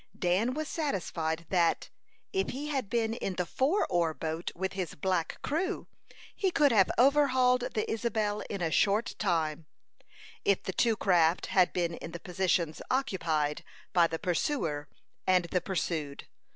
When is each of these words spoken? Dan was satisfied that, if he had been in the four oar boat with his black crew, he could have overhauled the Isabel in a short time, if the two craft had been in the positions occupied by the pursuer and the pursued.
Dan 0.17 0.55
was 0.55 0.67
satisfied 0.67 1.45
that, 1.49 1.91
if 2.33 2.49
he 2.49 2.69
had 2.69 2.89
been 2.89 3.13
in 3.13 3.35
the 3.35 3.45
four 3.45 3.85
oar 3.87 4.15
boat 4.15 4.49
with 4.55 4.73
his 4.73 4.95
black 4.95 5.37
crew, 5.43 5.85
he 6.35 6.49
could 6.49 6.71
have 6.71 6.89
overhauled 6.97 7.65
the 7.75 7.85
Isabel 7.87 8.41
in 8.49 8.63
a 8.63 8.71
short 8.71 9.13
time, 9.19 9.67
if 10.43 10.63
the 10.63 10.73
two 10.73 10.95
craft 10.95 11.45
had 11.53 11.71
been 11.71 11.97
in 11.97 12.13
the 12.13 12.19
positions 12.19 12.81
occupied 12.89 13.63
by 13.93 14.07
the 14.07 14.17
pursuer 14.17 14.87
and 15.27 15.45
the 15.51 15.61
pursued. 15.61 16.25